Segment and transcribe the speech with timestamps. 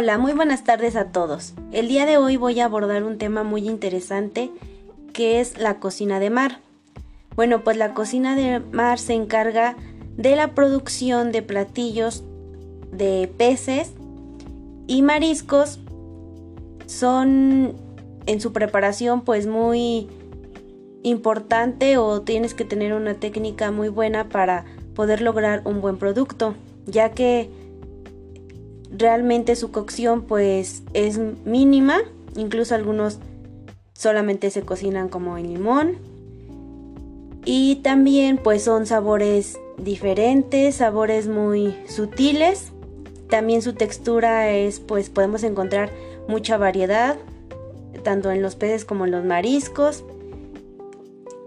[0.00, 1.54] Hola, muy buenas tardes a todos.
[1.72, 4.48] El día de hoy voy a abordar un tema muy interesante
[5.12, 6.60] que es la cocina de mar.
[7.34, 9.74] Bueno, pues la cocina de mar se encarga
[10.16, 12.22] de la producción de platillos
[12.92, 13.90] de peces
[14.86, 15.80] y mariscos.
[16.86, 17.74] Son
[18.26, 20.08] en su preparación pues muy
[21.02, 26.54] importante o tienes que tener una técnica muy buena para poder lograr un buen producto,
[26.86, 27.50] ya que
[28.90, 31.98] realmente su cocción pues es mínima,
[32.36, 33.18] incluso algunos
[33.92, 35.96] solamente se cocinan como en limón.
[37.44, 42.72] Y también pues son sabores diferentes, sabores muy sutiles.
[43.28, 45.90] También su textura es pues podemos encontrar
[46.28, 47.16] mucha variedad,
[48.02, 50.04] tanto en los peces como en los mariscos.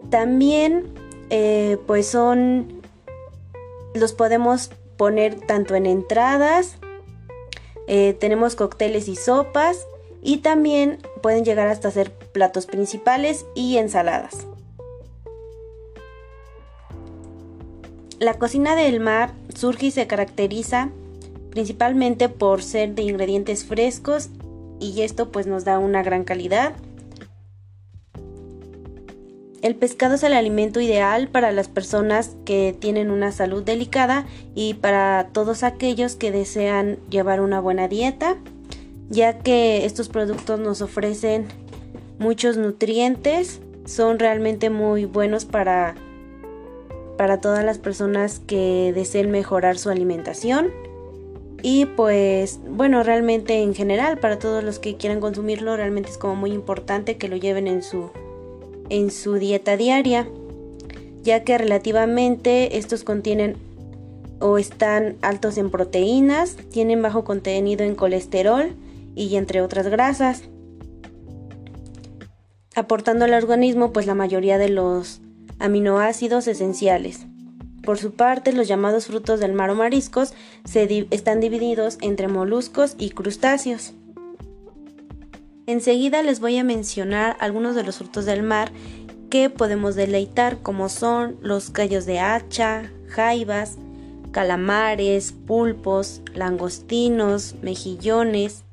[0.10, 0.86] También
[1.30, 2.82] eh, pues son
[3.94, 6.78] los podemos poner tanto en entradas
[7.94, 9.86] eh, tenemos cócteles y sopas
[10.22, 14.48] y también pueden llegar hasta ser platos principales y ensaladas.
[18.18, 20.90] La cocina del mar surge y se caracteriza
[21.50, 24.30] principalmente por ser de ingredientes frescos
[24.80, 26.72] y esto pues nos da una gran calidad.
[29.62, 34.74] El pescado es el alimento ideal para las personas que tienen una salud delicada y
[34.74, 38.38] para todos aquellos que desean llevar una buena dieta,
[39.10, 41.46] ya que estos productos nos ofrecen
[42.18, 45.94] muchos nutrientes, son realmente muy buenos para,
[47.16, 50.72] para todas las personas que deseen mejorar su alimentación.
[51.62, 56.36] Y pues bueno, realmente en general para todos los que quieran consumirlo, realmente es como
[56.36, 58.10] muy importante que lo lleven en su
[58.92, 60.28] en su dieta diaria,
[61.24, 63.56] ya que relativamente estos contienen
[64.42, 68.74] o están altos en proteínas, tienen bajo contenido en colesterol
[69.16, 70.44] y entre otras grasas,
[72.76, 75.22] aportando al organismo pues la mayoría de los
[75.60, 77.22] aminoácidos esenciales.
[77.84, 80.34] Por su parte, los llamados frutos del mar o mariscos
[80.66, 83.94] se están divididos entre moluscos y crustáceos.
[85.68, 88.72] Enseguida les voy a mencionar algunos de los frutos del mar
[89.30, 93.78] que podemos deleitar como son los callos de hacha, jaivas,
[94.32, 98.64] calamares, pulpos, langostinos, mejillones,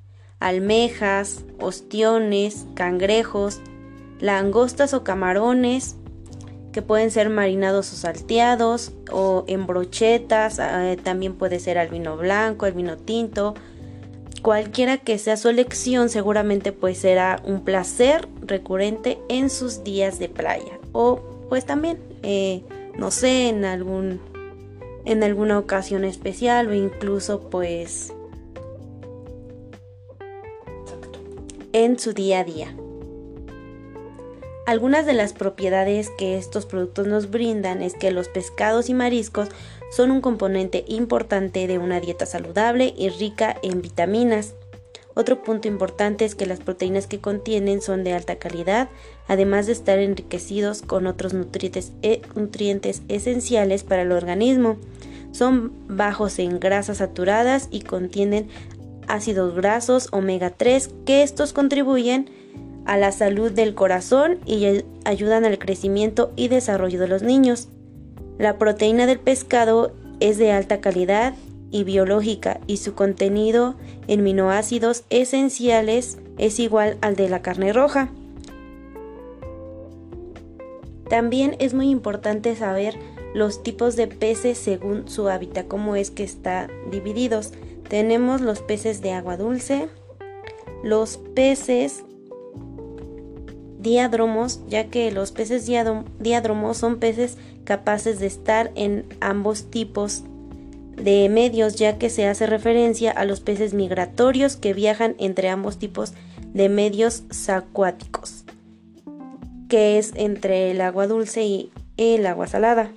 [0.41, 3.61] almejas, ostiones, cangrejos,
[4.21, 5.97] langostas o camarones
[6.73, 12.17] que pueden ser marinados o salteados o en brochetas, eh, también puede ser al vino
[12.17, 13.55] blanco, el vino tinto,
[14.43, 20.29] Cualquiera que sea su elección, seguramente pues será un placer recurrente en sus días de
[20.29, 20.79] playa.
[20.93, 22.63] O pues también, eh,
[22.97, 24.21] no sé, en algún
[25.05, 28.13] en alguna ocasión especial o incluso pues
[31.73, 32.75] en su día a día.
[34.69, 39.49] Algunas de las propiedades que estos productos nos brindan es que los pescados y mariscos
[39.91, 44.53] son un componente importante de una dieta saludable y rica en vitaminas.
[45.15, 48.91] Otro punto importante es que las proteínas que contienen son de alta calidad,
[49.27, 54.77] además de estar enriquecidos con otros nutrientes, e, nutrientes esenciales para el organismo.
[55.33, 58.51] Son bajos en grasas saturadas y contienen
[59.07, 62.29] ácidos grasos omega 3 que estos contribuyen
[62.89, 67.69] a la salud del corazón y ayudan al crecimiento y desarrollo de los niños.
[68.39, 71.35] La proteína del pescado es de alta calidad
[71.71, 73.75] y biológica y su contenido
[74.07, 78.09] en aminoácidos esenciales es igual al de la carne roja.
[81.11, 82.99] También es muy importante saber
[83.35, 87.53] los tipos de peces según su hábitat, cómo es que está divididos.
[87.87, 89.89] Tenemos los peces de agua dulce,
[90.83, 92.05] los peces
[93.89, 100.25] diádromos, ya que los peces diádromos son peces capaces de estar en ambos tipos
[100.97, 105.79] de medios, ya que se hace referencia a los peces migratorios que viajan entre ambos
[105.79, 106.13] tipos
[106.53, 108.45] de medios acuáticos,
[109.69, 112.93] que es entre el agua dulce y el agua salada.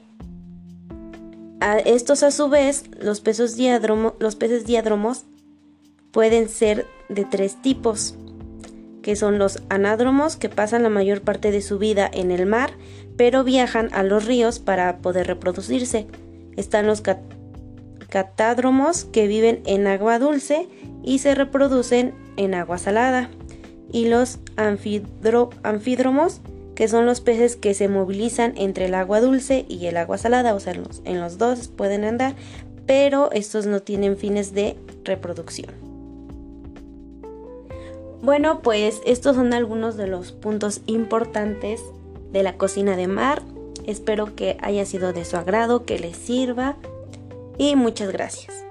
[1.62, 5.26] A estos a su vez, los peces, diádromos
[6.12, 8.16] pueden ser de tres tipos
[9.02, 12.72] que son los anádromos que pasan la mayor parte de su vida en el mar,
[13.18, 16.08] pero viajan a los ríos para poder reproducirse.
[16.56, 17.02] Están los
[18.10, 20.68] catádromos que viven en agua dulce
[21.04, 23.30] y se reproducen en agua salada.
[23.92, 26.42] Y los anfídromos,
[26.76, 30.54] que son los peces que se movilizan entre el agua dulce y el agua salada,
[30.56, 30.74] o sea,
[31.04, 32.36] en los dos pueden andar,
[32.86, 35.91] pero estos no tienen fines de reproducción.
[38.22, 41.82] Bueno, pues estos son algunos de los puntos importantes
[42.32, 43.42] de la cocina de mar.
[43.86, 46.78] Espero que haya sido de su agrado, que les sirva
[47.58, 48.71] y muchas gracias.